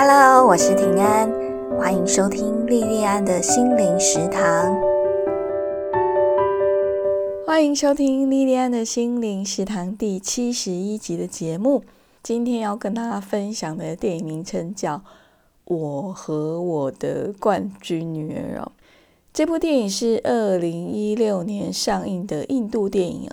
[0.00, 1.28] Hello，我是平安，
[1.76, 4.80] 欢迎收听莉莉安的心灵食堂。
[7.44, 11.82] 欢迎收听莉莉安的心灵食堂第七十一集的节目。
[12.22, 14.98] 今天要跟大家分享的电影名称叫
[15.64, 18.70] 《我和我的冠军女儿》哦。
[19.32, 23.28] 这部电影是二零一六年上映的印度电影。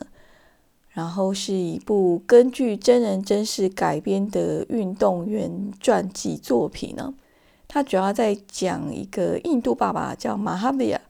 [0.95, 7.13] 然后是一部根据真人真事改编的运动员传记作品呢。
[7.67, 11.01] 它主要在讲一个印度爸爸叫马哈维亚，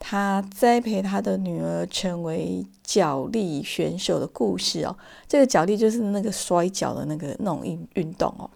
[0.00, 4.96] 他栽培他的女儿成为脚力选手的故事哦。
[5.28, 8.50] 这个脚力就是那个摔跤的那个那种运运动哦。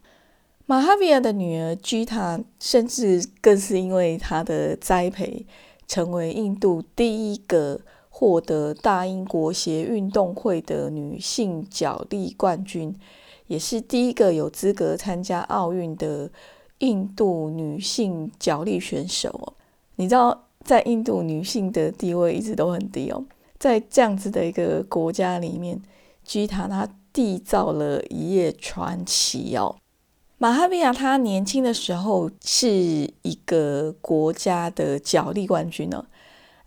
[0.66, 5.46] 马哈维亚的女儿吉塔，甚至更是因为他的栽培，
[5.86, 7.80] 成为印度第一个。
[8.18, 12.98] 获得大英国协运动会的女性脚力冠军，
[13.46, 16.30] 也是第一个有资格参加奥运的
[16.78, 19.52] 印度女性脚力选手哦。
[19.96, 23.22] 你知道，在印度女性的地位一直都很低哦。
[23.58, 25.78] 在这样子的一个国家里面，
[26.24, 29.76] 居塔她缔造了一页传奇哦。
[30.38, 36.06] 马哈比亚她年轻的时候是一个国家的脚力冠军呢。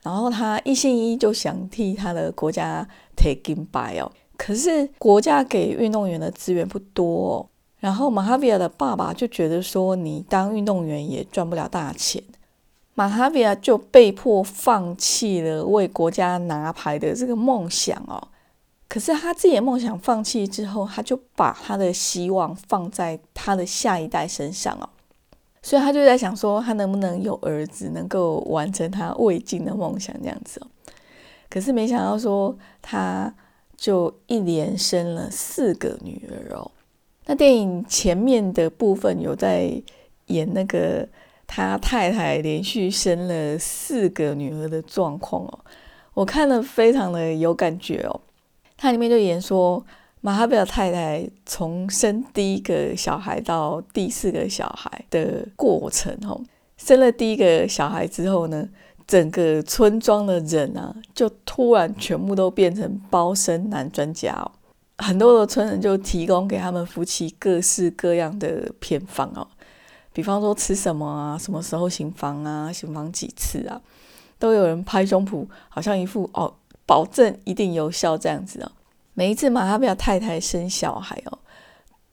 [0.02, 7.50] 然后他一心一意就想替他的国家 take in by 哦，可是国家给运动员的资源不多，哦。
[7.80, 12.22] 然后马哈维亚的爸爸就觉得说，你当运动员也赚不了大钱，
[12.94, 18.28] 马哈维亚就被迫放弃了为国家拿牌的这个梦想哦。
[18.90, 24.90] 可是他自己的梦想放弃之后，他就把他的希望放在他的下一代身上哦。
[25.62, 30.68] 所以他就在想说，他能不能有儿子，能够完成他未尽的梦想这样子哦。
[31.50, 33.34] 可是没想到说，他
[33.76, 36.72] 就一连生了四个女儿哦。
[37.26, 39.70] 那电影前面的部分有在
[40.28, 41.08] 演那个
[41.46, 45.60] 他太太连续生了四个女儿的状况哦，
[46.14, 48.22] 我看了非常的有感觉哦。
[48.78, 49.86] 它里面就演说。
[50.22, 56.42] 马哈贝尔太太从生第一个小孩到第四个小孩的过程，哦，
[56.76, 58.68] 生了第一个小孩之后呢，
[59.08, 64.52] 整个村庄的人啊，就突然全部都变成包生男专家哦。
[64.98, 69.48] 很多的村人就提供给他们夫妻各式各样的偏方哦，
[70.12, 73.82] 比方说吃什么啊，什么时候行房啊，行房几次啊，
[74.38, 76.54] 都有人拍胸脯，好像一副哦，
[76.86, 78.72] 保证一定有效这样子哦。
[79.20, 81.40] 每一次马哈比亚太太生小孩哦，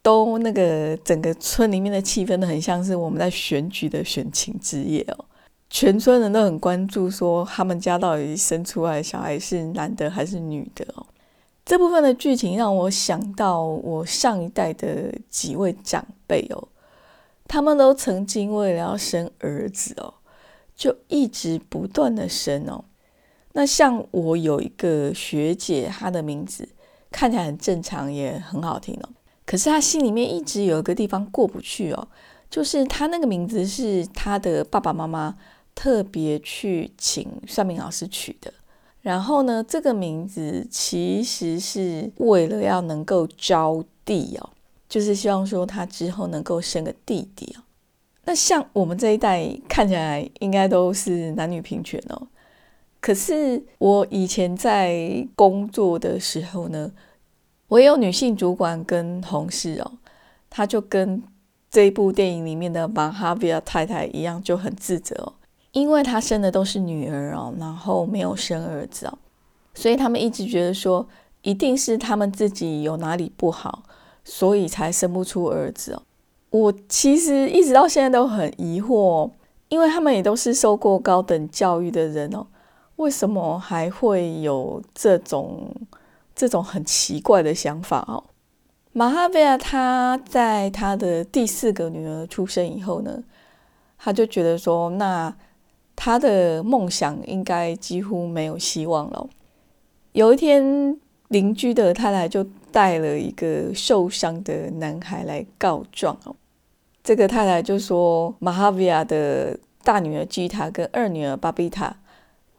[0.02, 5.24] 都那个整个村里面的气氛都很像是我们在选举的选情之夜哦，
[5.70, 11.06] 全村人都很关注说他们家到底生出来的小孩是男的还是女的哦。
[11.64, 16.66] 这部分的剧情让我想到我上一代的几位长辈哦，
[17.46, 20.12] 他们都曾经为了要生儿子哦，
[20.74, 22.84] 就一直不断的生哦。
[23.52, 26.68] 那像我有一个学姐，她的名字。
[27.16, 29.08] 看起来很正常，也很好听哦。
[29.46, 32.08] 可是他心里面一直有一个地方过不去哦，
[32.50, 35.34] 就是他那个名字是他的爸爸妈妈
[35.74, 38.52] 特别去请算命老师取的。
[39.00, 44.50] 然后呢，这个名字其实是为了要能够招弟哦，
[44.86, 47.62] 就是希望说他之后能够生个弟弟哦。
[48.26, 52.28] 那像我们这一代看起来应该都是男女平权哦。
[53.06, 56.90] 可是我以前在工作的时候呢，
[57.68, 59.92] 我也有女性主管跟同事哦，
[60.50, 61.22] 她就跟
[61.70, 65.34] 这部电影里面的马哈比亚太太一样，就很自责哦，
[65.70, 69.16] 因为她生的都是女儿哦，然后没有生儿子哦，
[69.72, 71.06] 所以他们一直觉得说，
[71.42, 73.84] 一定是他们自己有哪里不好，
[74.24, 76.02] 所以才生不出儿子哦。
[76.50, 79.30] 我其实一直到现在都很疑惑，
[79.68, 82.44] 因为他们也都是受过高等教育的人哦。
[82.96, 85.70] 为什么还会有这种
[86.34, 88.24] 这种很奇怪的想法哦？
[88.92, 93.22] 马哈维亚他在他的第四个女儿出生以后呢，
[93.98, 95.34] 他就觉得说，那
[95.94, 99.28] 他的梦想应该几乎没有希望了。
[100.12, 100.98] 有一天，
[101.28, 102.42] 邻居的太太就
[102.72, 106.34] 带了一个受伤的男孩来告状哦。
[107.04, 111.94] 这个太太就说，马哈维亚的大女儿吉塔跟二女儿巴比塔。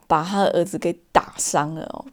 [0.07, 2.06] 把他儿子给打伤了哦！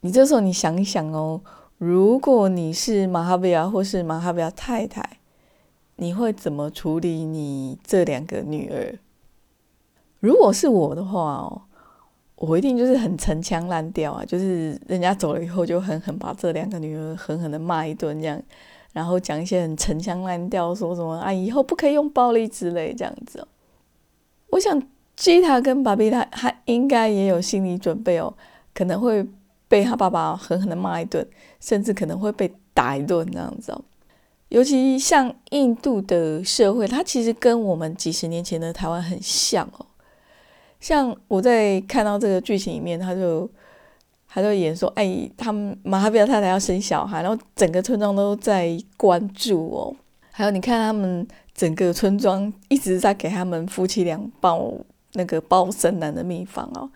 [0.00, 1.40] 你这时候你想一想哦，
[1.78, 5.18] 如果你是马哈维亚或是马哈维亚太太，
[5.96, 8.98] 你会怎么处理你这两个女儿？
[10.20, 11.62] 如果是我的话哦，
[12.34, 18.42] 我一定就是很陈腔滥调啊，就是人家走了以后就狠狠把这两个女儿狠狠的骂一顿这样，
[18.92, 23.48] 然后讲一些很陈腔滥调，说什么啊以后不可以用暴力之类这样子哦。
[24.50, 24.82] 我想
[25.18, 28.32] 吉塔跟芭比他他应该也有心理准备哦，
[28.72, 29.26] 可能会
[29.66, 31.26] 被他爸爸狠狠的骂一顿，
[31.58, 33.82] 甚至可能会被打一顿这样子哦。
[34.48, 39.86] 尤其像印度的社会，它其实跟我们几十年前的台湾很像哦。
[40.78, 43.50] 像我在看到这个剧情里面，他就
[44.28, 49.96] 他就演说：“哎，他们马哈比尔太太要生小孩，然后整个村庄都在关注哦。
[50.30, 54.72] 还有你看他们整个村庄一直在给他们夫妻俩报
[55.14, 56.90] 那个包生男的秘方哦。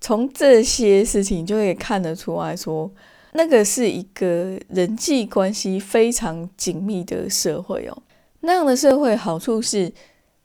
[0.00, 2.90] 从这些事情就可以看得出来说。”
[3.32, 8.02] 那个是一个人际关系非常紧密的社会哦。
[8.40, 9.92] 那样的社会好处是，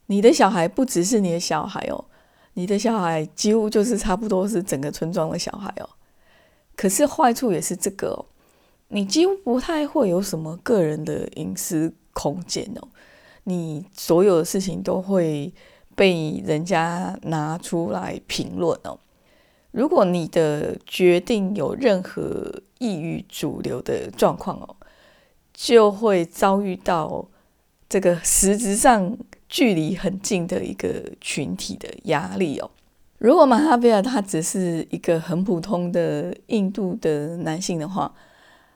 [0.08, 2.04] 你的小孩不只是你的小孩哦，
[2.56, 5.90] 你的小孩几乎就是差不多是整个村庄的小孩哦。
[6.76, 8.26] 可是坏处也是这个哦，
[8.90, 12.88] 你几乎不太会有什么个人的隐私空间哦。
[13.46, 15.52] 你所有的事情都会
[15.96, 19.00] 被人家拿出来评论哦。
[19.72, 24.76] 如果你的决定有任何异于主流的状况哦，
[25.54, 27.26] 就会遭遇到
[27.90, 29.18] 这个实质上
[29.50, 32.70] 距离很近的一个群体的压力哦。
[33.18, 38.14] 如果马哈比尔他只是一个很普通的印度的男性的话，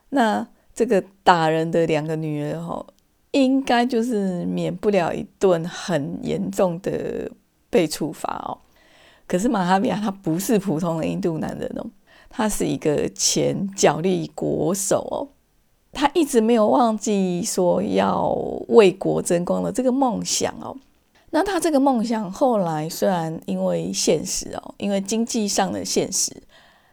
[0.09, 2.85] 那这个打人的两个女儿哦，
[3.43, 7.29] 应该就是免不了一顿很严重的
[7.69, 8.57] 被处罚哦。
[9.27, 11.85] 可是马哈比亚他不是普通的印度男人哦，
[12.29, 15.27] 他是一个前角力国手哦，
[15.91, 18.29] 他一直没有忘记说要
[18.69, 20.77] 为国争光的这个梦想哦。
[21.31, 26.31] 那他这个梦想后来虽然因为现实哦，因为经济上的现实，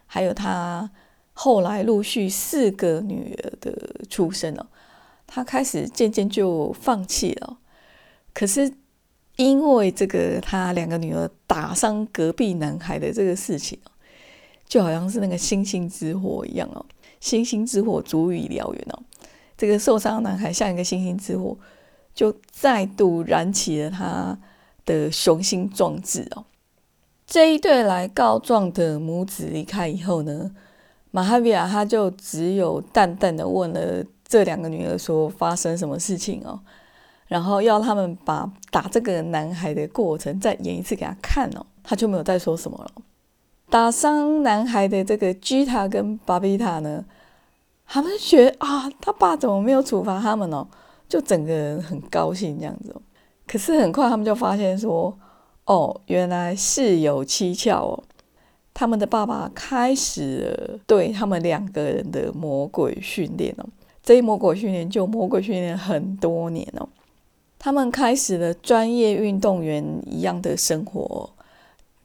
[0.05, 0.89] 还有他
[1.31, 3.73] 后来陆续四个女儿的
[4.09, 4.65] 出生哦，
[5.35, 7.59] 他开始渐渐就放弃了。
[8.33, 8.73] 可是。
[9.37, 13.77] 因为这个，他两个女儿打伤隔壁男孩的这个事情，
[14.65, 16.85] 就好像是那个星星之火一样哦，
[17.19, 19.03] 星星之火足以燎原哦。
[19.57, 21.57] 这个受伤男孩像一个星星之火，
[22.13, 24.39] 就再度燃起了他
[24.85, 26.45] 的雄心壮志哦。
[27.27, 30.49] 这一对来告状的母子离开以后呢，
[31.11, 36.59] 马哈比亚他就只有淡淡的问了这两个女儿说发生什么事情哦。
[37.27, 42.91] 然后要他们把打这个男孩的过程再演一次给他看哦，他就没有再说什么了。
[43.67, 47.03] 打伤男孩的这个吉塔跟巴比塔呢，
[47.87, 50.67] 他们觉得啊，他爸怎么没有处罚他们哦？
[51.09, 52.95] 就整个人很高兴这样子。
[53.47, 55.17] 可是很快他们就发现说，
[55.65, 58.03] 哦，原来事有蹊跷哦，
[58.71, 63.65] 他们的爸爸开始了对他们两个人的魔鬼训练哦。
[64.05, 66.87] 这一魔鬼训练就魔鬼训练很多年哦。
[67.57, 71.27] 他们开始了专业运动员一样的生活，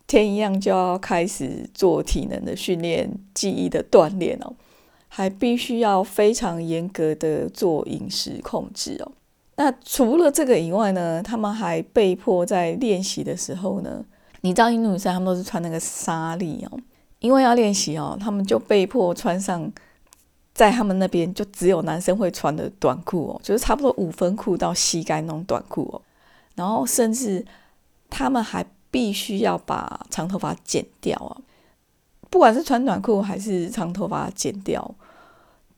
[0.07, 4.55] 天一样就要开始做体能的训练、记忆的锻炼哦，
[5.09, 9.13] 还必须要非常严格的做饮食控制哦。
[9.57, 14.03] 那除了这个以外呢，他们还被迫在练习的时候呢，
[14.41, 16.79] 你知道印度女生他们都是穿那个纱丽哦，
[17.19, 19.71] 因为要练习哦，他们就被迫穿上。
[20.53, 26.03] 在他们那边，就只有男生会穿的短裤哦，就是差不多五分裤到膝盖那种短裤哦。
[26.55, 27.45] 然后甚至
[28.11, 31.41] 他们还必须要把长头发剪掉啊，
[32.29, 34.95] 不管是穿短裤还是长头发剪掉，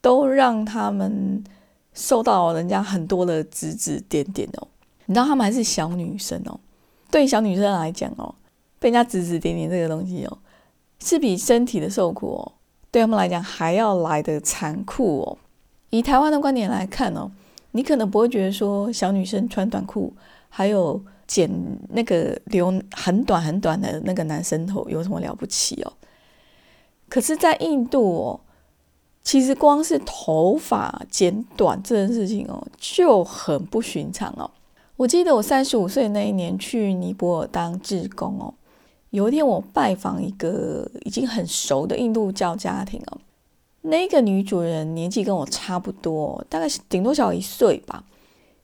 [0.00, 1.44] 都让他们
[1.92, 4.66] 受到人家很多的指指点点哦。
[5.04, 6.58] 你知道他们还是小女生哦，
[7.10, 8.34] 对小女生来讲哦，
[8.78, 10.38] 被人家指指点点这个东西哦，
[10.98, 12.52] 是比身体的受苦哦。
[12.92, 15.38] 对他们来讲还要来的残酷哦。
[15.90, 17.28] 以台湾的观点来看哦，
[17.72, 20.12] 你可能不会觉得说小女生穿短裤，
[20.48, 21.50] 还有剪
[21.88, 25.92] 那个留很短很短的那个男生头有什么了不起哦。
[27.08, 28.40] 可是，在印度哦，
[29.22, 34.50] 其实光是头发剪短这件事情哦，就很不寻常哦。
[34.96, 38.54] 我记得我三十五岁那一年去尼泊尔当志工哦。
[39.12, 43.20] 有一天，我拜访一个已经很熟的印度教家庭哦，
[43.82, 48.02] 那个女主人年纪跟我差不多，大概是顶多小一岁吧。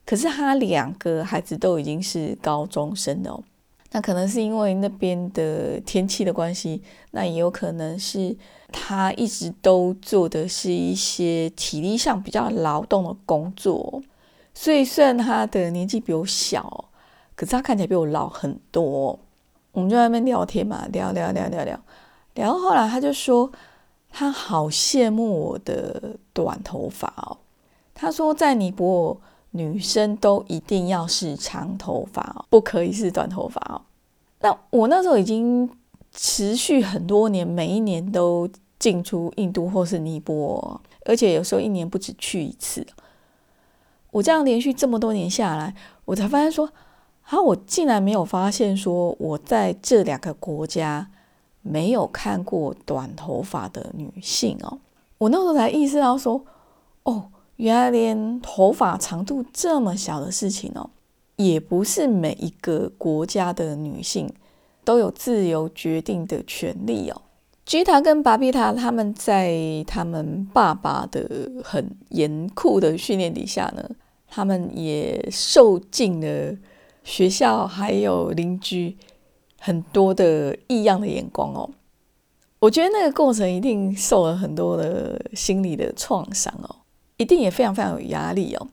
[0.07, 3.43] 可是她两个孩子都已经是高中生了哦。
[3.91, 8.35] 那可能是因为那边的天气的关系，那也有可能是
[8.71, 14.01] 她一直都做的是一些体力上比较劳动的工作，
[14.55, 16.85] 所以虽然她的年纪比我小，
[17.35, 19.19] 可是她看起来比我老很多。
[19.71, 21.79] 我们就在那边聊天嘛，聊聊聊聊聊，
[22.35, 23.51] 聊后来他就说，
[24.09, 27.37] 他好羡慕我的短头发哦。
[27.93, 29.17] 他说，在尼泊尔，
[29.51, 33.81] 女生都一定要是长头发哦，不可以是短头发哦。
[34.41, 35.69] 那我那时候已经
[36.13, 38.49] 持续很多年，每一年都
[38.79, 42.87] 进出印度或是尼泊尔，而且有时候一年不止去一次。
[44.11, 46.69] 我这样连续这么多年下来，我才发现说，
[47.29, 51.09] 啊，我竟然没有发现说，我在这两个国家
[51.61, 54.79] 没有看过短头发的女性哦。
[55.17, 56.43] 我那时候才意识到说，
[57.03, 57.29] 哦。
[57.59, 60.89] 原来连头发长度这么小的事情哦，
[61.35, 64.31] 也不是每一个国家的女性
[64.85, 67.21] 都有自由决定的权利哦。
[67.65, 73.83] 吉塔跟巴比塔他们在他们爸爸的很严酷的训练底下呢，
[74.29, 76.55] 他们也受尽了
[77.03, 78.97] 学校还有邻居
[79.59, 81.69] 很多的异样的眼光哦。
[82.59, 86.75] 我觉得那个过程一定受了很多的心理的创伤哦。
[87.17, 88.67] 一定也非常非常有压力哦。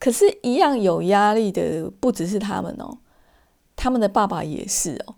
[0.00, 2.98] 可是，一样有压力的不只是他们哦，
[3.76, 5.14] 他们的爸爸也是哦。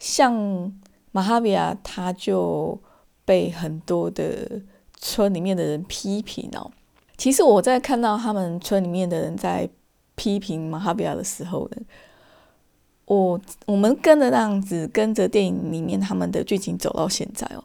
[0.00, 0.72] 像
[1.12, 2.76] 马哈比亚，他就
[3.24, 4.60] 被很多的
[4.98, 6.72] 村里面的人批评哦。
[7.16, 9.70] 其实我在看到他们村里面的人在
[10.16, 11.82] 批评马哈比亚的时候呢，
[13.04, 17.62] 我我们跟着那样子，跟着电影里面他们的剧情走到现在哦，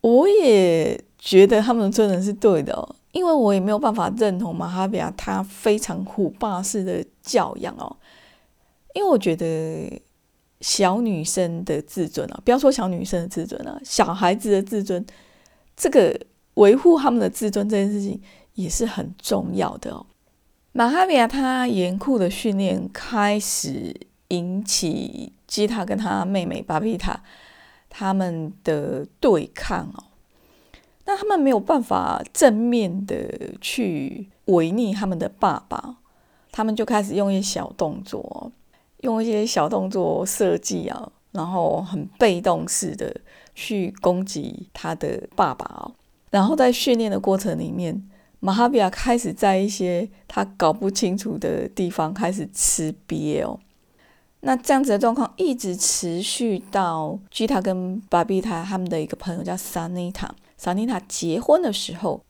[0.00, 2.96] 我也觉得他们真人是对的哦。
[3.12, 7.94] 因为我也没有办法认同马哈比亚他非常虎霸式的教养哦，
[8.94, 10.00] 因为我觉得
[10.62, 15.04] 小女生的自尊啊，不要说小女生的自尊啊，小孩子的自尊，
[15.76, 16.18] 这个
[16.54, 18.18] 维护他们的自尊这件事情
[18.54, 20.06] 也是很重要的哦。
[20.72, 23.94] 马哈比亚他严酷的训练开始
[24.28, 27.22] 引起基塔跟他妹妹巴比塔
[27.90, 30.04] 他们的对抗哦。
[31.04, 33.28] 那他们没有办法正面的
[33.60, 35.96] 去违逆他们的爸爸，
[36.50, 38.50] 他们就开始用一些小动作，
[39.00, 43.14] 用一些小动作设计啊，然后很被动式的
[43.54, 45.92] 去攻击他的爸爸哦。
[46.30, 48.08] 然后在训练的过程里面，
[48.44, 53.56] 马哈比亚开始在一些他搞不清楚的地方开始吃瘪哦。
[54.40, 60.28] 那这样子的状况一直持续到吉塔跟巴比塔他们的一个朋友叫萨尼塔。
[60.56, 62.20] 萨妮塔结婚的时候，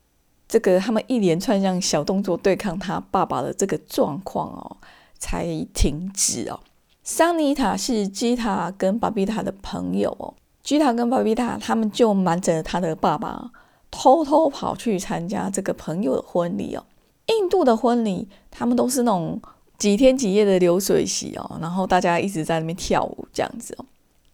[0.46, 4.76] 这个他们一连串这样小动作对抗他爸爸的这个状况哦，
[5.18, 6.60] 才停止哦。
[7.02, 13.50] 桑尼塔是吉塔跟巴比塔的朋友哦，吉塔跟巴比塔他们就瞒着他的爸爸，
[13.92, 16.84] 偷偷跑去参加这个朋友的婚礼哦。
[17.26, 19.40] 印度的婚礼，他们都是那种
[19.78, 23.84] 几天几夜的流水席哦，然后大家一直在那边跳舞这样子哦，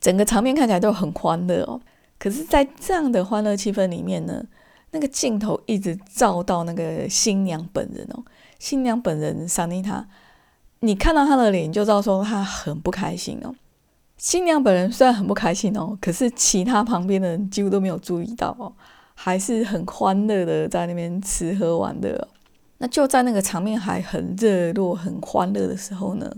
[0.01, 1.79] 整个场面看起来都很欢乐哦。
[2.19, 4.43] 可是，在这样的欢乐气氛里面呢，
[4.91, 8.25] 那个镜头一直照到那个新娘本人哦。
[8.59, 10.05] 新娘本人桑妮塔，
[10.81, 13.55] 你看到她的脸就知道说她很不开心哦。
[14.17, 18.73] 新娘本人虽然很不开心哦，可是其他旁边的人几乎都没有注意到哦，
[19.21, 22.29] 还是很欢乐的在那边吃喝玩乐。
[22.79, 26.33] 那就在那个场面还很热络、很欢乐的时候呢，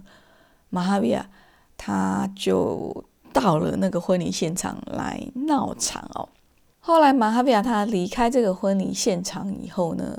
[0.70, 1.28] 马哈比亚
[1.76, 3.04] 他就。
[3.32, 6.28] 到了那个婚礼现场来闹场哦。
[6.80, 10.18] 后来马哈比亚他离开这个婚礼现场以后呢，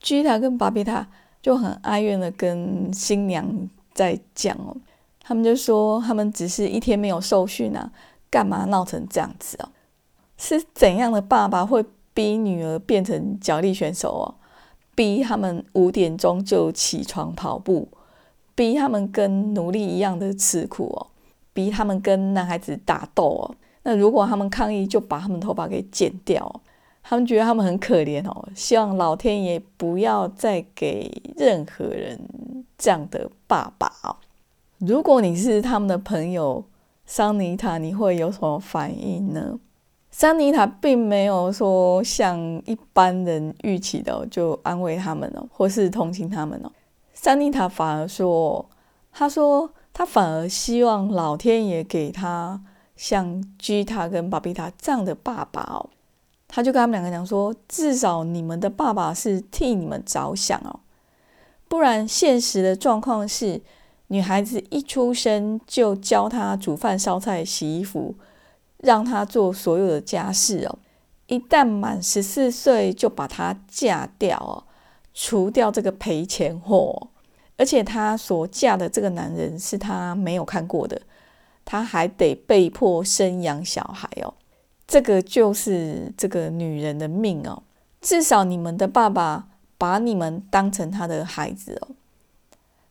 [0.00, 1.04] 吉塔跟巴比塔
[1.42, 4.76] 就很哀怨的跟新娘在讲哦，
[5.20, 7.90] 他们就说他们只是一天没有受训啊，
[8.30, 9.68] 干嘛闹成这样子哦？
[10.36, 14.34] 是怎样的爸爸会逼女儿变成脚力选手哦？
[14.94, 17.88] 逼他们五点钟就起床跑步，
[18.54, 21.06] 逼他们跟奴隶一样的吃苦哦？
[21.52, 26.60] 逼他们跟男孩子打斗哦，那如果他们抗议，就把他们头发给剪掉。
[27.02, 32.18] 他们觉得他们很可怜哦，希望老天爷不要再给任何人
[32.76, 34.16] 这样的爸爸哦。
[34.78, 36.64] 如果你是他们的朋友
[37.04, 39.58] 桑尼塔，你会有什么反应呢？
[40.18, 46.72] 桑尼塔并没有说像一般人预期的就安慰他们哦，或是同情他们哦。
[47.12, 48.66] 桑尼塔反而说，
[49.12, 49.70] 他说。
[49.92, 52.62] 他反而希望老天爷给他
[52.96, 55.88] 像吉塔跟巴比塔这样的爸爸哦，
[56.46, 60.80] 他就跟他们两个讲说，至少你们的爸爸是替你们着想哦，
[61.66, 63.62] 不然现实的状况是，
[64.08, 68.14] 女孩子一出生就教她煮饭、烧菜、洗衣服，
[68.78, 70.78] 让她做所有的家事哦，
[71.26, 74.64] 一旦满十四岁就把她嫁掉哦，
[75.14, 77.08] 除掉这个赔钱货。
[77.58, 81.00] 而且她所嫁的这个男人是她没有看过的，
[81.64, 84.34] 她还得被迫生养小孩哦。
[84.86, 87.62] 这个就是这个女人的命哦。
[88.00, 91.88] 至少你们的爸爸把你们当成他的孩子哦。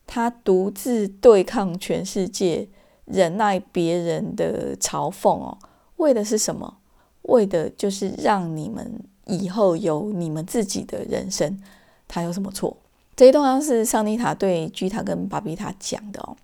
[0.07, 2.67] 他独自对抗全世界，
[3.05, 5.57] 忍耐别人的嘲讽哦，
[5.97, 6.77] 为的是什么？
[7.23, 11.59] 为的就是让你们以后有你们自己的人生。
[12.07, 12.77] 他有什么错？
[13.15, 16.35] 这一段是桑尼塔对居塔跟巴比塔讲的哦。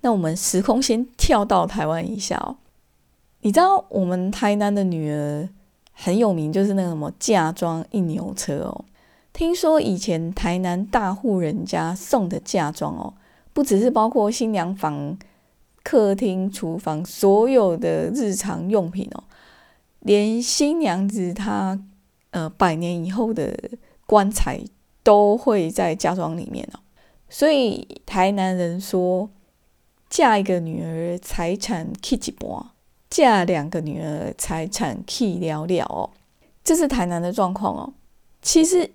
[0.00, 2.56] 那我们时空先跳到台湾一下哦。
[3.42, 5.48] 你知道我们台南的女儿
[5.92, 8.84] 很有名，就是那个什么嫁妆一牛车哦。
[9.32, 13.14] 听说以前台南大户人家送的嫁妆哦，
[13.52, 15.16] 不只是包括新娘房、
[15.86, 19.22] 客厅、厨房所有的日常用品哦，
[20.00, 21.78] 连新娘子她
[22.30, 23.56] 呃百年以后的
[24.04, 24.58] 棺材
[25.04, 26.80] 都会在嫁妆里面哦。
[27.28, 29.30] 所以台南人说，
[30.10, 32.66] 嫁一个女儿财产 K 一半，
[33.08, 36.10] 嫁两个女儿财产 K 了了哦。
[36.64, 37.92] 这是台南的状况哦。
[38.42, 38.90] 其实。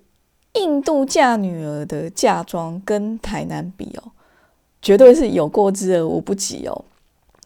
[0.54, 4.12] 印度嫁女儿的嫁妆跟台南比哦，
[4.82, 6.84] 绝对是有过之而无不及哦。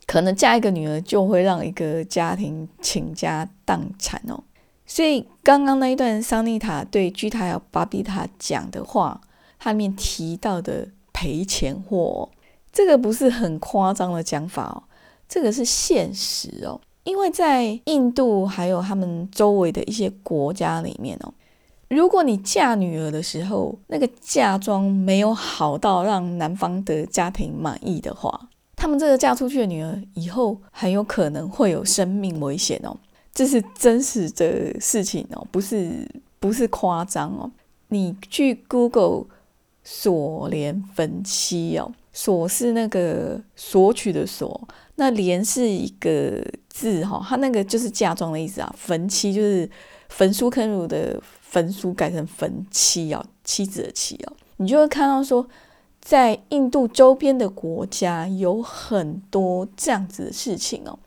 [0.07, 4.43] 可能嫁一个女儿就会让一个家庭倾家荡产哦。
[4.87, 9.21] 所以刚刚那一段桑尼塔对居塔尔巴比塔讲的话，
[9.59, 12.29] 它里面提到的赔钱货，
[12.73, 14.83] 这个不是很夸张的讲法哦，
[15.29, 16.81] 这个是现实哦。
[17.03, 21.35] 因为在印度还有他们周围的一些国家里面哦。
[21.89, 32.97] 如果你嫁女儿的时候，那个嫁妆没有好到让男方的家庭满意的话，他们这个嫁出去的女儿以后很有可能会有生命危险哦，
[33.33, 36.09] 这是真实的事情哦，不是
[36.41, 37.49] 不是夸张哦。
[37.89, 39.27] 你去 Google
[39.85, 44.67] 锁连分期哦，锁是那个索取的锁，
[44.97, 49.71] 那连是一个字哈，它那个就是嫁妆的意思啊，坟妻就是
[50.09, 51.23] 焚书坑儒的。
[51.57, 55.49] 焚书改成焚妻哦，妻子的妻哦，你就会看到说，
[56.03, 60.99] 在印度周边的国家有很多这样子的事情哦，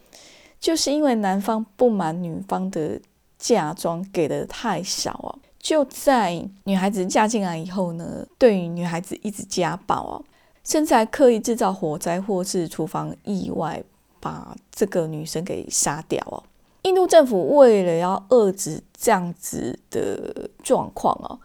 [0.60, 3.00] 就是因为男方不满女方的
[3.38, 10.26] 嫁妆给的太少哦，就在女孩子嫁进来以后呢，对于女孩子一直家暴哦，
[10.64, 13.84] 甚至还刻意制造火灾或是厨房意外，
[14.20, 16.42] 把这个女生给杀掉哦。
[16.90, 21.40] 印度政府为了要遏制这样子的状况哦，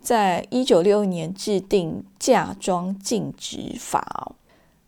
[0.00, 4.34] 在一九六一年制定嫁妆禁止法哦，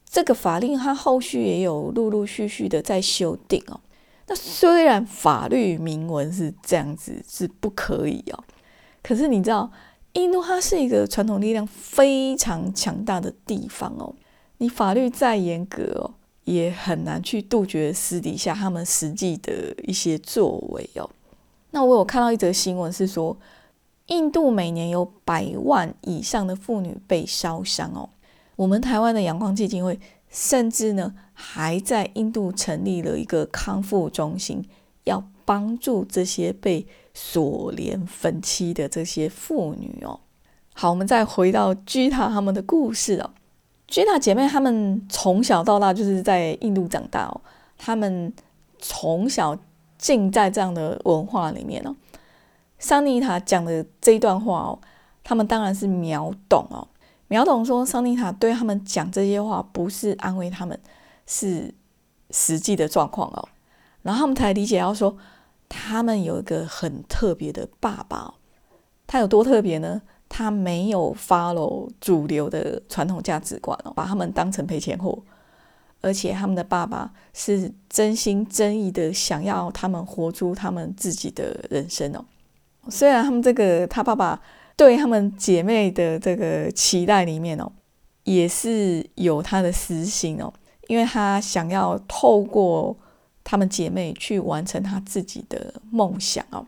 [0.05, 3.79] 这个法令它后续也有陆陆续续的在修订哦。
[4.27, 8.43] 那虽然法律明文是这样子是不可以哦，
[9.05, 9.71] 可是你知道，
[10.15, 14.13] 印度它是一个传统力量非常强大的地方哦，
[14.59, 16.15] 你法律再严格哦。
[16.51, 21.09] 也很难去杜绝私底下他们实际的一些作为哦。
[21.71, 23.37] 那我有看到一则新闻是说，
[24.07, 28.11] 印度每年有百万以上的妇女被烧伤哦。
[28.57, 34.65] 我们台湾的阳光基金会甚至呢还在印度成立了一个康复中心，
[35.05, 36.85] 要帮助这些被
[37.15, 40.19] 锁连分期的这些妇女哦。
[40.75, 43.31] 好，我们再回到居塔他们的故事哦。
[43.91, 47.41] 吉娜姐妹她们从小到大就是在印度长大哦，
[47.77, 48.33] 她们
[48.79, 49.59] 从小
[49.99, 51.95] 浸在这样的文化里面哦。
[52.79, 54.79] 桑尼塔讲的这一段话哦，
[55.23, 56.87] 他们当然是秒懂哦，
[57.29, 60.81] 秒懂说桑尼塔对他们讲这些话不是安慰他们，
[61.27, 61.75] 是
[62.31, 63.49] 实际的状况哦。
[64.03, 65.15] 然后他们才理解到说，
[65.69, 68.33] 他们有一个很特别的爸爸，
[69.07, 70.01] 他有多特别呢？
[70.33, 75.21] 他没有 follow 主流的传统价值观哦，把他们当成赔钱货，
[76.01, 82.25] 而且他们的爸爸是真心真意的想要他们活出他们自己的人生哦。
[82.89, 84.41] 虽然他们这个他爸爸
[84.77, 87.71] 对他们姐妹的这个期待里面哦，
[88.23, 90.51] 也是有他的私心哦，
[90.87, 92.97] 因为他想要透过
[93.43, 96.65] 他们姐妹去完成他自己的梦想哦。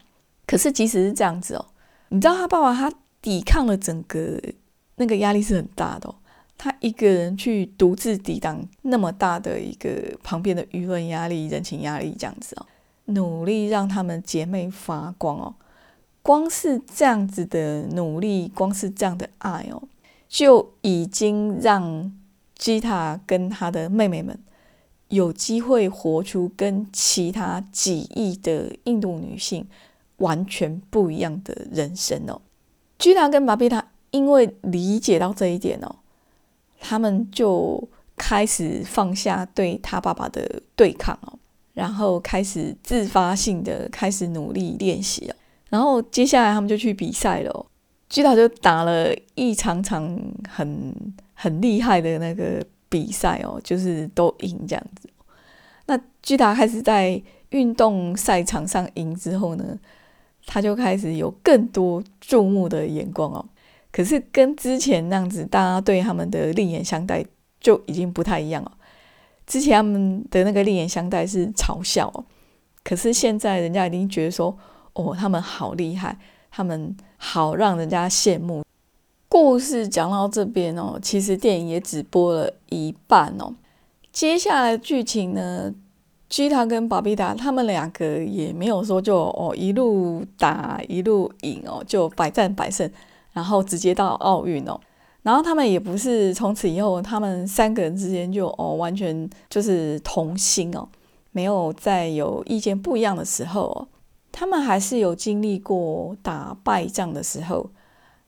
[0.48, 1.64] 可是即使是这样子哦，
[2.08, 2.92] 你知道他爸爸他。
[3.22, 4.38] 抵抗了整个
[4.96, 6.14] 那个压力是很大的，
[6.58, 12.66] 他一个人去独自抵挡那么大的一个旁边的舆论压力、人情压力，这样子哦，
[13.06, 15.54] 努力让他们姐妹发光哦。
[16.20, 19.82] 光是这样子的努力，光是这样的爱哦，
[20.28, 22.12] 就已经让
[22.56, 24.38] 吉塔跟他的妹妹们
[25.08, 29.66] 有机会活出跟其他几亿的印度女性
[30.18, 32.40] 完全不一样的人生哦。
[33.02, 35.96] 居达跟巴比塔因为理解到这一点哦，
[36.78, 37.82] 他们就
[38.16, 41.36] 开始放下对他爸爸的对抗哦，
[41.74, 45.34] 然后开始自发性的开始努力练习哦，
[45.68, 47.66] 然后接下来他们就去比赛了哦。
[48.08, 50.16] 居塔就打了一场场
[50.48, 50.94] 很
[51.34, 55.08] 很厉害的那个比赛哦，就是都赢这样子。
[55.86, 59.76] 那居塔开始在运动赛场上赢之后呢，
[60.46, 63.44] 他就开始有更多注目的眼光哦。
[63.90, 67.24] 可是跟之前那样子，大家对他们的另眼相待
[67.60, 68.72] 就已经不太一样了。
[69.46, 72.24] 之前他们的那个另眼相待是嘲笑哦，
[72.82, 74.56] 可是现在人家已经觉得说，
[74.94, 76.16] 哦，他们好厉害，
[76.50, 78.64] 他们好让人家羡慕。
[79.28, 83.54] 故事讲到这边哦，其实电影也只播了一半哦。
[84.12, 85.72] 接下来剧情呢，
[86.32, 92.90] 基塔跟巴比达他们两个也没有说就哦一路打一路赢哦，就百战百胜，
[93.34, 94.80] 然后直接到奥运哦。
[95.20, 100.88] 然后他们也不是从此以后，他们三个人之间就哦完全就是同心哦，
[101.32, 103.86] 没有再有意见不一样的时候哦。
[104.32, 107.68] 他们还是有经历过打败仗的时候，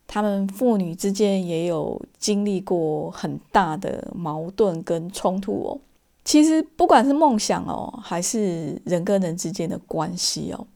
[0.07, 5.81] 他们父女之间也有经历过很大的矛盾跟冲突哦。
[6.25, 10.67] 其实不管是梦想哦，还是人跟人之间的关系哦，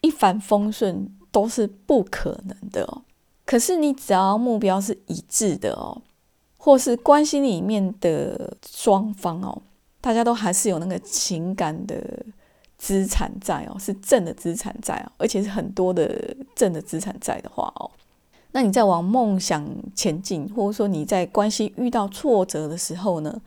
[0.00, 3.02] 一帆风顺都是不可能的哦。
[3.44, 6.00] 可是你只要目标是一致的哦，
[6.56, 9.62] 或是关系里面的双方哦，
[10.00, 12.24] 大家都还是有那个情感的。
[12.82, 17.90] 资产在哦，是正的资产在哦，而且是很多的正的资产在的话哦，
[18.52, 23.38] 那你在往梦想前进，或者说你在关系遇到挫折的时候呢，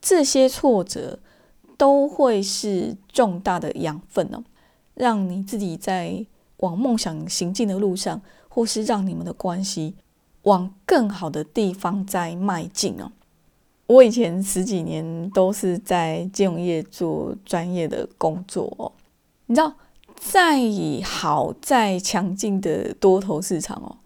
[0.00, 1.18] 这些挫折
[1.76, 4.42] 都会是重大的养分哦，
[4.94, 6.24] 让你自己在
[6.58, 9.94] 往梦想行进的路上，或是让你们的关系
[10.42, 13.10] 往更好的地方在迈进哦。
[13.86, 18.92] 我以前十几年都是在金融业做专业的工作哦，
[19.46, 19.74] 你知道，
[20.14, 20.60] 再
[21.02, 23.96] 好再强劲的多头市场哦，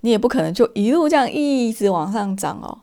[0.00, 2.78] 你也不可能就一路这样一直往上涨哦，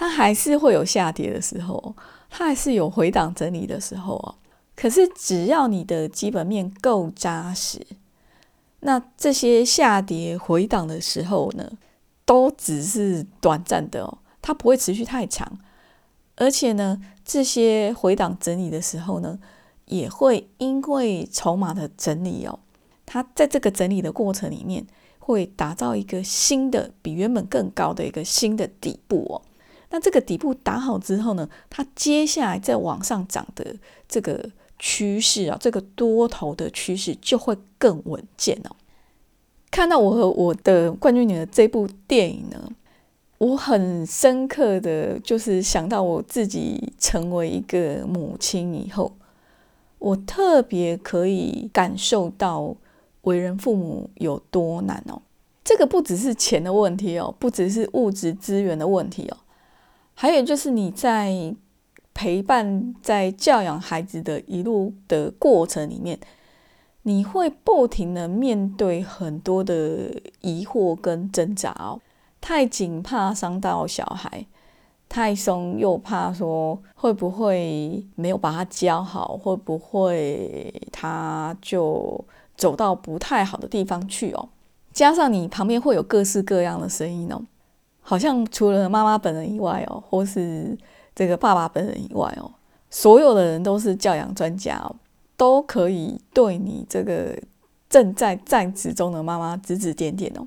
[0.00, 1.92] 它还是会有下跌的时候，
[2.30, 4.36] 它还是有回档整理的时候哦。
[4.76, 7.84] 可是只要你的基本面够扎实，
[8.78, 11.72] 那这些下跌回档的时候呢，
[12.24, 15.58] 都只是短暂的哦，它不会持续太长。
[16.36, 19.40] 而且呢，这些回档整理的时候呢，
[19.86, 22.60] 也会因为筹码的整理哦，
[23.04, 24.86] 它在这个整理的过程里面，
[25.18, 29.42] 会打造一个新的、比原本更高的一个新的底部哦。
[29.90, 33.76] 那这个底部打好之后呢，它接下来再往上涨的
[34.08, 38.76] 这个趋势啊，这个多头的趋势就会更稳健哦。
[39.70, 42.70] 看到我和我的冠军女儿这部电影呢。
[43.38, 49.12] 我很深刻的就是想到我自己成为一个母亲以后，
[50.00, 52.74] 我特别可以感受到
[53.20, 55.22] 为人父母有多难哦。
[55.62, 59.36] 这个不只是钱的问题哦，不只是物质资源的问题哦，
[60.20, 61.54] 还有就是你在
[62.12, 66.18] 陪伴、在教养孩子的一路的过程里面，
[67.02, 72.00] 你会不停的面对很多的疑惑跟挣扎哦。
[72.40, 74.44] 太紧怕伤到小孩，
[75.08, 82.24] 太松又怕说会不会没有把他教好，会不会他就
[82.56, 84.48] 走到不太好的地方去哦。
[84.92, 87.40] 加上你旁边会有各式各样的声音哦，
[88.08, 90.74] 好像除了妈妈本人以外哦，或是
[91.14, 92.50] 这个爸爸本人以外哦，
[92.88, 94.96] 所有的人都是教养专家哦，
[95.36, 97.38] 都可以对你这个
[97.90, 100.46] 正在在职中的妈妈指指点点哦。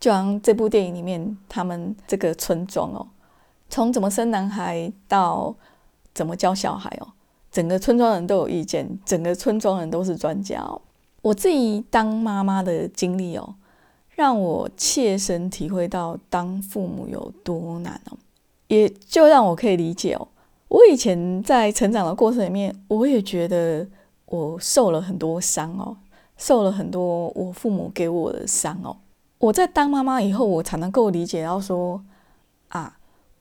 [0.00, 3.06] 就像这部电影里面，他们这个村庄哦，
[3.68, 5.54] 从怎么生男孩到
[6.14, 7.08] 怎么教小孩哦，
[7.52, 10.80] 整个村庄人都有意见，整个村庄人都是专家哦。
[11.20, 13.56] 我自己当妈妈的经历哦，
[14.14, 18.16] 让我切身体会到当父母有多难哦，
[18.68, 20.28] 也就让我可以理解哦。
[20.68, 23.86] 我以前在成长的过程里面，我也觉得
[24.26, 25.96] 我受了很多伤哦，
[26.36, 28.96] 受了很多我父母给我的伤哦。
[29.38, 32.02] 我在当妈妈以后，我才能够理解到说，
[32.68, 32.96] 啊，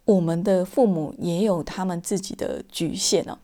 [0.05, 3.37] 我们的父母也有他们自己的局限哦，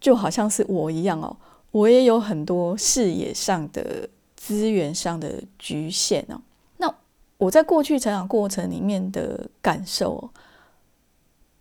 [0.00, 1.36] 就好像是我一样哦，
[1.70, 4.08] 我也有很多视野上的、
[4.46, 6.38] 资源上的局限哦。
[6.76, 6.94] 那
[7.38, 10.30] 我在过去成长过程里面的感受，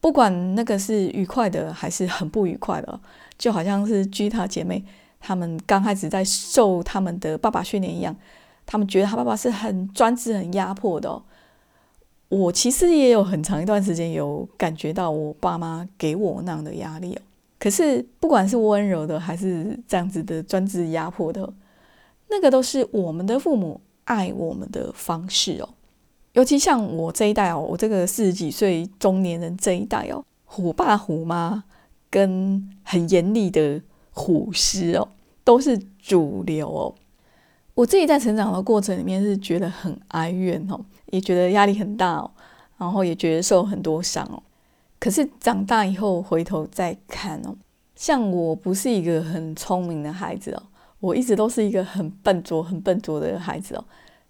[0.01, 2.99] 不管那个是愉快的还是很不愉快的，
[3.37, 4.83] 就好像是居他姐妹
[5.21, 8.13] 他们刚开始在受他们的爸爸训练一样。
[8.65, 11.21] 他们觉得他爸爸是很专制、很压迫的。
[12.27, 17.21] 我其实也有很长一段时间有感觉到我爸妈给我那样的压力哦。
[17.59, 21.53] 可是不管是温柔的还是这样子的专制压迫的，
[22.29, 25.69] 那个都是我们的父母爱我们的方式哦。
[26.33, 31.63] 尤其像我这一代哦，我这个四十几岁中年人这一代哦，虎爸虎妈
[32.09, 33.79] 跟很严厉的
[34.11, 35.07] 虎师哦，
[35.43, 36.95] 都是主流哦。
[37.75, 40.79] 我自己在成长的过程里面是觉得很哀怨哦，
[41.11, 42.31] 也觉得压力很大哦，
[42.77, 44.41] 然后也觉得受很多伤哦。
[44.99, 47.55] 可是长大以后回头再看哦，
[47.95, 50.63] 像我不是一个很聪明的孩子哦，
[51.03, 53.83] 我一直都是一个很笨拙、很笨拙的孩子哦。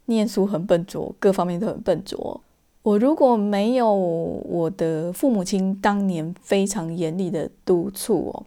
[0.05, 2.41] 念书很笨拙，各方面都很笨拙。
[2.81, 8.45] 我如果没有我的父母亲当年非常严厉的督促哦，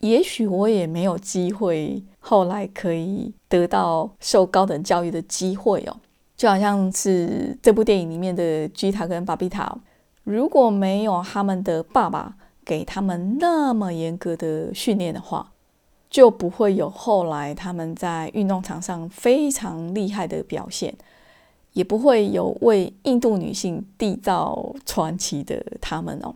[0.00, 5.96] 也许我也没有机会后来可以得到受高等教育的机会哦。
[6.36, 9.78] 就好像是这部电影里面的吉塔跟巴比塔，
[10.24, 15.52] 如果没有他们的爸爸给他们那么严格的训练的话。
[16.10, 20.94] 就不会有后来他们在运动场上非常厉害的表现，
[21.74, 26.34] 也不会有为印度女性缔造传奇的他们哦。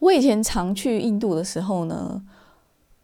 [0.00, 2.20] 我以前常去印度的时候呢，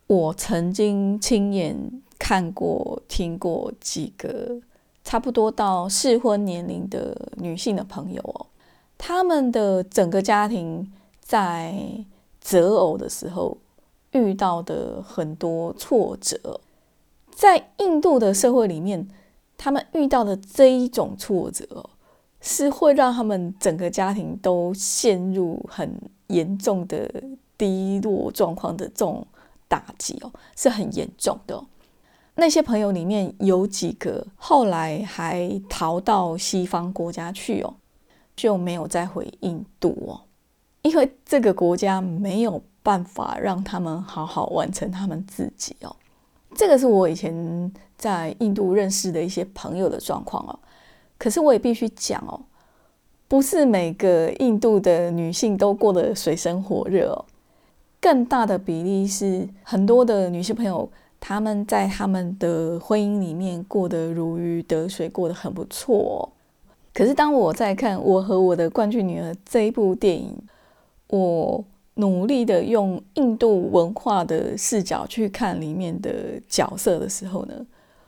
[0.08, 1.76] 我曾经亲眼
[2.18, 4.60] 看过、听过几个
[5.04, 8.46] 差不多到适婚年龄的女性的朋友哦，
[8.98, 12.04] 他们的整个家庭在
[12.40, 13.56] 择偶的时候。
[14.12, 16.60] 遇到的很多挫折，
[17.30, 19.06] 在印度的社会里面，
[19.58, 21.90] 他们遇到的这一种挫折，
[22.40, 25.94] 是会让他们整个家庭都陷入很
[26.28, 27.22] 严重的
[27.58, 29.26] 低落状况的这种
[29.68, 31.62] 打击哦，是很严重的。
[32.36, 37.74] 那些朋友里面有几个后来还逃到西方国家去哦，
[38.34, 40.20] 就没有再回印度哦，
[40.82, 42.62] 因为这个国家没有。
[42.82, 45.94] 办法让他们好好完成他们自己哦，
[46.54, 50.58] 这个是我以前在印度认识的一些朋友的状况哦。
[51.18, 52.40] 可是我也必须讲哦，
[53.26, 57.24] 不是每个印度的女性都过得水深火热哦。
[58.00, 60.88] 更大的比例是很多的女性朋友，
[61.20, 66.30] 她们在他们的婚姻里面过得如鱼得水，过得很不错。
[66.94, 70.34] 可是当我在看《我和我的冠军女儿》这一部电影，
[71.08, 71.64] 我。
[71.98, 77.54] 努力的用印度文化的视角去看里面的角色的时候呢，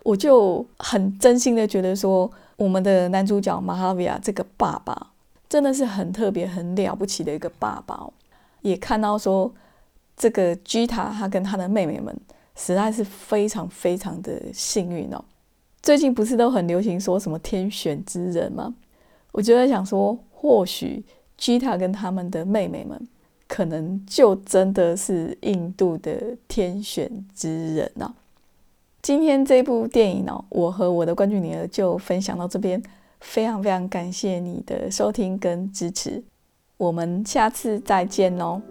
[0.04, 5.08] 我就很真心的觉得说，我们的男主角马哈维亚这个爸爸
[5.48, 8.08] 真的是很特别、很了不起的一个爸爸。
[8.62, 9.52] 也看到说，
[10.16, 12.16] 这个吉塔他跟他的妹妹们
[12.54, 15.24] 实在是非常非常的幸运哦。
[15.82, 18.72] 最近不是都很流行说什么天选之人吗？
[19.32, 21.04] 我就在想说，或许
[21.36, 23.08] 吉塔跟他们的妹妹们。
[23.50, 28.14] 可能就真的是印度的天选之人呢。
[29.02, 32.80] 今天这部电影呢，我和我的冠军女儿就分享到这边，
[33.18, 36.22] 非常非常感谢你的收听跟支持，
[36.76, 38.62] 我们下次再见哦。